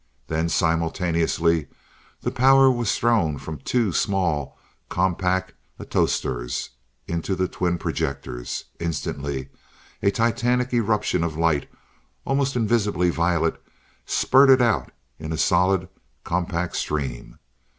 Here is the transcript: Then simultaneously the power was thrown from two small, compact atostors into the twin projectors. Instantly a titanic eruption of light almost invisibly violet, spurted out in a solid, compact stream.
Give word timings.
Then 0.25 0.49
simultaneously 0.49 1.67
the 2.21 2.31
power 2.31 2.71
was 2.71 2.97
thrown 2.97 3.37
from 3.37 3.59
two 3.59 3.91
small, 3.93 4.57
compact 4.89 5.53
atostors 5.79 6.69
into 7.07 7.35
the 7.35 7.47
twin 7.47 7.77
projectors. 7.77 8.63
Instantly 8.79 9.49
a 10.01 10.09
titanic 10.09 10.73
eruption 10.73 11.23
of 11.23 11.37
light 11.37 11.69
almost 12.25 12.55
invisibly 12.55 13.11
violet, 13.11 13.61
spurted 14.07 14.59
out 14.59 14.91
in 15.19 15.31
a 15.31 15.37
solid, 15.37 15.87
compact 16.23 16.77
stream. 16.77 17.37